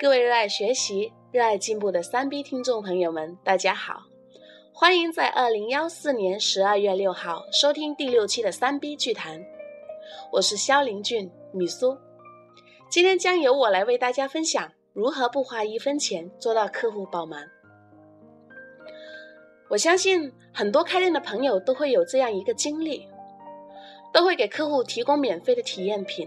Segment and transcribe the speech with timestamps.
[0.00, 4.00] 各位热爱学习、热爱进步的三 B 听众朋友们，大家好！
[4.72, 9.44] 欢迎在二零幺四年十二月六号收听第六期的三 B 剧谈。
[10.32, 11.94] 我是肖林俊米苏，
[12.88, 17.46] 今天将由我来为大家分享如何不花一分钱做到客户爆满。
[19.68, 23.06] 我相信很多开店的朋友都会有这样一个经历，
[24.14, 26.26] 都会给客户提供免费的体验品，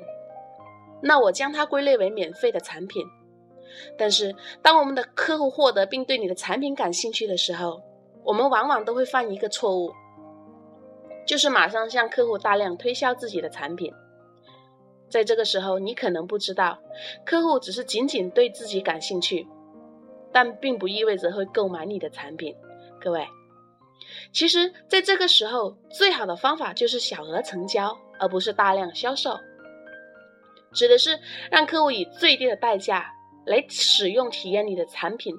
[1.02, 3.03] 那我将它归类为免费的产品。
[3.98, 7.81] 但是，当我们的客户获得并对你的产品感兴趣的时候，
[8.23, 9.91] 我们往往都会犯一个错误，
[11.26, 13.94] 就是马上向客户大量推销自己的产品。
[15.09, 16.80] 在这个时候，你可能不知道，
[17.26, 19.45] 客户只是仅仅对自己感兴趣，
[20.31, 22.55] 但并不意味着会购买你的产品。
[23.00, 23.28] 各位，
[24.31, 29.38] 其实在这个时候，最好的方法就是小额成交，而不是大量销售，
[30.72, 31.19] 指的是
[31.52, 33.06] 让客户以最低的代价。
[33.45, 35.36] 来使用体验你的产品，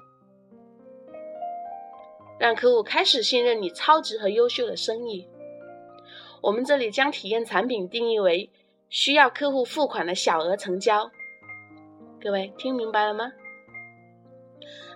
[2.38, 5.26] 让客户开始信任你超值和优秀的生意。
[6.42, 8.50] 我们这里将体验产品定义为
[8.90, 11.10] 需要客户付款的小额成交。
[12.20, 13.32] 各位听明白了吗？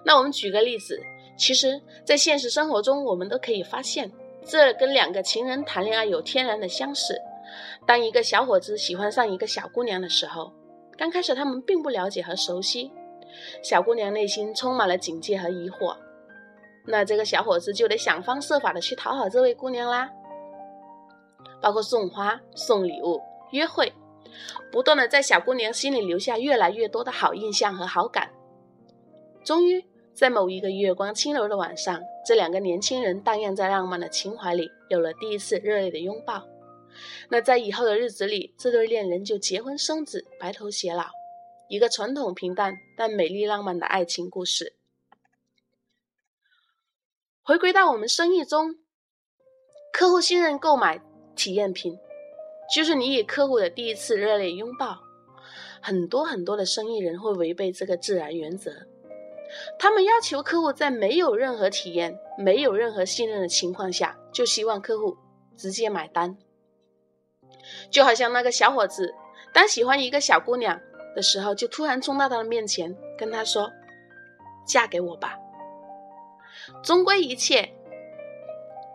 [0.05, 1.00] 那我们举个例子，
[1.37, 4.11] 其实，在现实生活中，我们都可以发现，
[4.45, 7.19] 这跟两个情人谈恋爱有天然的相似。
[7.87, 10.53] 当一个小伙子喜欢上一个小姑娘的时候，
[10.97, 12.91] 刚开始他们并不了解和熟悉。
[13.62, 15.97] 小姑娘内心充满了警戒和疑惑，
[16.84, 20.11] 那这个小伙子就得想方设法的去讨好这位姑娘啦，
[21.61, 23.92] 包括送花、送礼物、约会，
[24.72, 28.31] 不断的在小姑娘心里留下越来越多的好印象和好感。
[29.44, 36.42] 终于，在某一个月光轻柔的晚上，这两个年轻人荡漾在浪漫的情怀里，有了第一次热烈的拥抱。
[37.28, 41.05] 那在以后的日子里，这对恋人就结婚生子，白头偕老。
[41.69, 44.75] 一个传统平淡但美丽浪漫的爱情故事。
[47.43, 48.77] 回归到我们生意中，
[49.93, 51.03] 客户信任购买
[51.37, 51.99] 体验品，
[52.75, 54.99] 就是你与客户的第一次热烈拥抱。
[55.81, 58.73] 很多很多的生意人会违背这个自然原则，
[59.78, 65.17] 他们要求客户在没有任何体验、没有任何信任的情况下，就希望客户
[65.57, 66.37] 直接买单。
[67.91, 69.15] 就好像那个小伙子，
[69.53, 70.81] 当喜欢一个小姑娘。
[71.19, 73.69] 的时候，就突然冲到他的面前，跟他说
[74.65, 75.37] ：“嫁给我吧。”
[76.81, 77.69] 终归一切，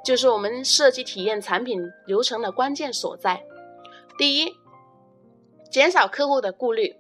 [0.06, 3.44] 就是我们设计体验产品流程的关键所在。
[4.18, 4.56] 第一，
[5.70, 6.96] 减少客户的顾虑；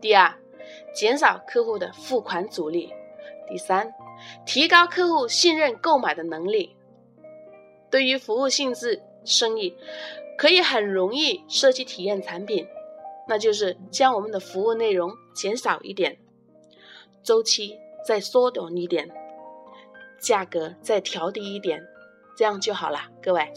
[0.00, 0.34] 第二，
[0.92, 2.88] 减少客户的付款阻力；
[3.46, 3.94] 第三，
[4.44, 6.74] 提高客户信任购买的能力。
[7.92, 9.76] 对于服务性质生意，
[10.36, 12.66] 可以很容易设计体验产品。
[13.28, 16.18] 那就是将我们的服务内容减少一点，
[17.22, 19.08] 周期再缩短一点，
[20.18, 21.86] 价格再调低一点，
[22.36, 23.52] 这样就好了，各位。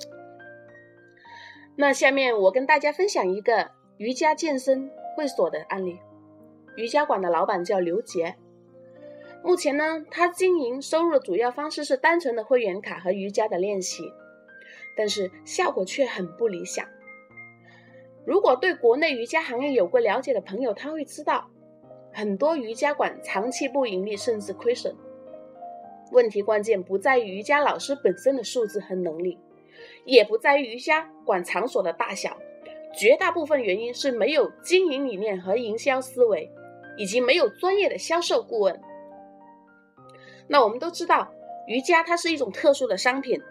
[1.77, 5.97] 那下面我跟大家分享一个瑜伽健身会所的案例。
[6.75, 8.35] 瑜伽馆的老板叫刘杰，
[9.41, 14.03] 目前呢，他经营收入的主要方式是单纯的会员卡和瑜伽的练习，
[14.97, 16.85] 但是效果却很不理想。
[18.25, 21.49] 如果对国内瑜伽行业有过了解的朋友，他会知道，
[22.13, 24.95] 很多瑜伽馆长期不盈利，甚至亏损。
[26.11, 29.39] 问题关键不在于瑜伽老师本身的素质和能力，
[30.05, 32.37] 也不在于瑜伽馆场所的大小，
[32.93, 36.51] 绝大部分原因是没有经营理念和营销思维，
[36.97, 38.79] 以及没有专业的销售顾问。
[40.47, 41.33] 那我们都知道，
[41.65, 43.41] 瑜伽它是一种特殊的商品，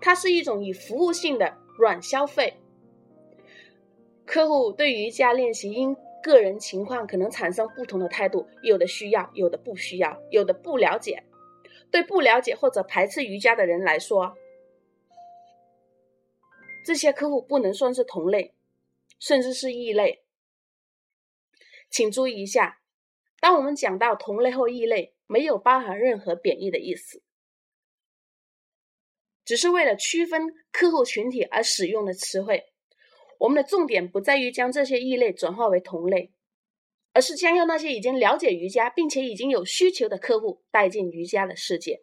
[0.00, 2.54] 它是一种以服务性的软消费。
[4.26, 11.22] 客户对瑜伽练习因个人情况可能产生不同的态度，有的需要，有的不需要，有的不了解。
[11.88, 14.36] 对不了解或者排斥瑜伽的人来说，
[16.84, 18.54] 这些客户不能算是同类，
[19.20, 20.24] 甚至是异类。
[21.88, 22.80] 请注意一下，
[23.38, 27.22] 当我们讲到同类或异类，没有包含任何贬义的意思，
[29.44, 32.72] 只是为了区分客户群体而使用的词汇。
[33.38, 36.32] 我们的重点不在于将这些异类转化为同类，
[37.12, 42.02] 而是将要那些已经了解瑜伽并且已经有需求的客户带进瑜伽的世界，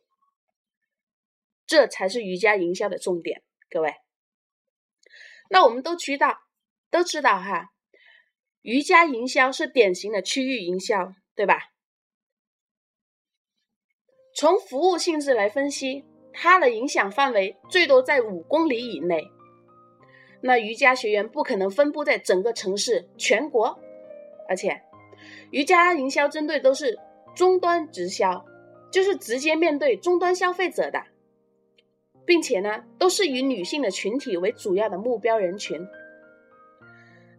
[1.66, 3.44] 这才是瑜伽营销的重点。
[3.70, 3.94] 各位，
[5.50, 6.38] 那我们都知道，
[6.92, 7.72] 都知道哈，
[8.62, 11.72] 瑜伽营销是典型的区域营销，对吧？
[14.36, 16.04] 从服务性质来分析，
[16.34, 19.33] 它的影响范围最多在五公里以内。
[20.46, 23.80] 那瑜伽学员不可能分布在整个城市、全国，
[24.50, 24.82] 而且
[25.52, 27.00] 瑜伽营销针对都是
[27.34, 28.44] 终端直销，
[28.92, 31.02] 就是直接面对终端消费者的，
[32.26, 35.88] 并且呢，都是以女性的群体为主要的目标人群。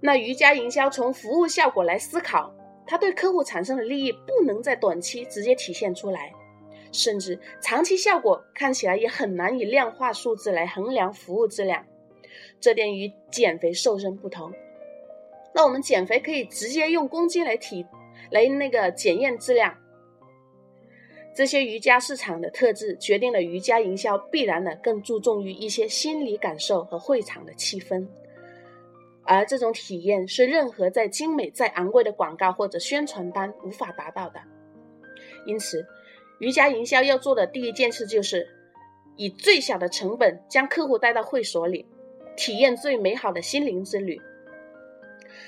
[0.01, 2.55] 那瑜伽营销从服务效果来思考，
[2.87, 6.33] 它对客户产生的利益不能在短期直接体现出来，
[6.91, 11.85] 甚至长期效果看起来也很难以量化数字来衡量服务质量。
[12.65, 14.51] 这点与减肥瘦身不同。
[15.53, 17.85] 那我们减肥可以直接用公斤来体
[18.31, 19.77] 来那个检验质量。
[21.35, 28.09] 这些瑜伽市场的特质决定了瑜伽营销必然的更注重于一些心理感受和会场的气氛。
[29.25, 34.41] 而这种体验是任何再精美、再昂贵的广告或者宣传单无法达到的。
[35.45, 35.87] 因此，
[36.39, 38.49] 瑜伽营销要做的第一件事就是
[39.17, 41.87] 以最小的成本将客户带到会所里，
[42.37, 44.21] 体验最美好的心灵之旅。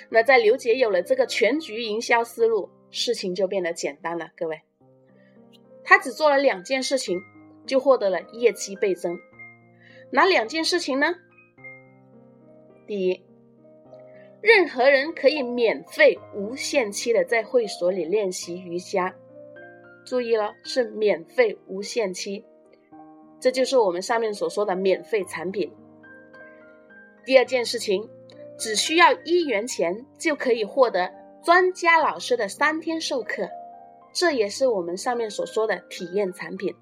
[0.08, 4.30] 那在刘杰有了这个全局营销思路，事情就变得简单了。
[4.36, 4.60] 各位，
[5.84, 7.20] 他只做了两件事情，
[7.66, 9.18] 就获得了业绩倍增。
[10.10, 11.14] 哪两件事情呢？
[12.86, 13.22] 第一。
[14.42, 19.12] 任何人可以免费无限期的在会所里练习瑜伽，
[20.04, 22.44] 注意了，是免费无限期，
[23.40, 25.72] 这就是我们上面所说的免费产品。
[27.26, 28.08] 第二件事情，
[28.56, 31.12] 只需要一元钱就可以获得
[31.42, 33.48] 专家老师的三天授课，
[34.12, 36.72] 这也是我们上面所说的体验产品。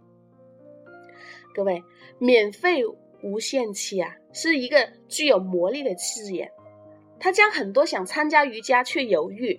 [1.55, 1.82] 各位，
[2.19, 2.82] 免费
[3.23, 6.52] 无限期啊，是一个具有魔力的字眼。
[7.19, 9.58] 它将很多想参加瑜伽却犹豫、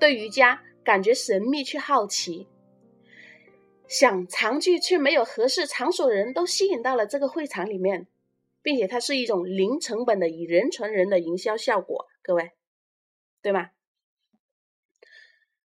[0.00, 2.48] 对瑜伽感觉神秘却好奇、
[3.88, 8.06] 想长聚却没有合适场所的人都吸引到了这个会场里面，
[8.64, 12.52] 并且它是一种零成本的以人传人的营销效果，各位，
[13.42, 13.70] 对吗？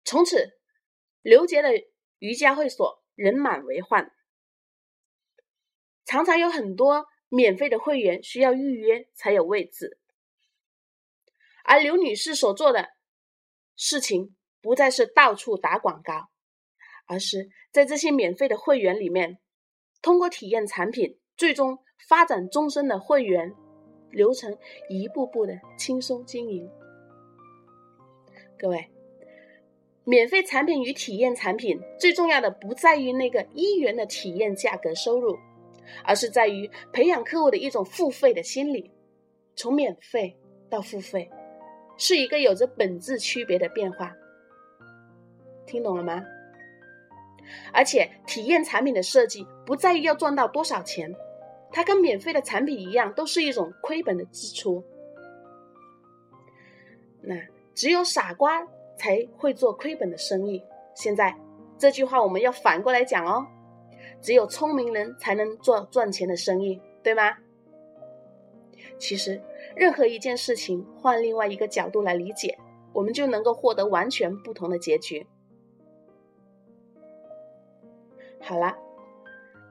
[0.03, 0.59] 从此，
[1.21, 1.69] 刘杰的
[2.19, 4.11] 瑜伽会所人满为患，
[6.03, 9.97] 常常有很多免费的会员需要预约才有位置。
[11.63, 12.89] 而刘女士所做的
[13.77, 16.29] 事情，不再是到处打广告，
[17.05, 19.39] 而是在这些免费的会员里面，
[20.01, 23.53] 通过体验产品，最终发展终身的会员
[24.09, 24.57] 流程，
[24.89, 26.69] 一步步的轻松经营。
[28.57, 28.87] 各位，
[30.03, 35.37] 免费产品与体验产品最重要的不在于那个一元的体验价格收入，
[36.03, 38.91] 而是在于培养客户的一种付费的心理，
[39.55, 40.37] 从免费
[40.69, 41.29] 到付费。
[41.97, 44.11] 是一个有着本质区别的变化，
[45.67, 46.23] 听懂了吗？
[47.73, 51.13] 而且体验产品的设计不在于要赚到多少钱，
[51.71, 54.83] 它跟免费的产品一样，都是一种亏本的支出。
[57.21, 57.35] 那
[57.73, 60.63] 只有傻瓜才会做亏本的生意。
[60.93, 61.35] 现在
[61.77, 63.47] 这句话我们要反过来讲哦，
[64.19, 67.37] 只有聪明人才能做赚钱的生意，对吗？
[68.97, 69.41] 其实。
[69.73, 72.57] 任何一件事情，换另外一个角度来理解，
[72.91, 75.25] 我们就能够获得完全不同的结局。
[78.41, 78.75] 好了，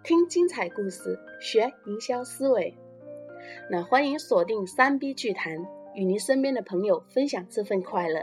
[0.02, 2.74] 听精彩故事，学营销思维。
[3.70, 5.54] 那欢迎锁定三 B 剧谈，
[5.94, 8.20] 与您身边的朋友分享这份快乐。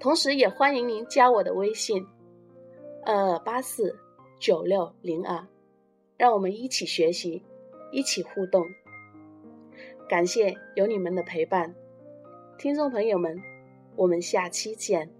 [0.00, 2.06] 同时，也欢迎您加我的微信：
[3.04, 3.94] 二二八四
[4.38, 5.46] 九六零二，
[6.16, 7.42] 让我们一起学习，
[7.92, 8.66] 一起互动。
[10.08, 11.74] 感谢有你们的陪伴，
[12.56, 13.38] 听众朋友们，
[13.96, 15.10] 我们下期见。